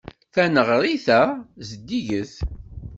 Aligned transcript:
Taneɣrit-a 0.33 1.21
zeddiget. 1.69 2.33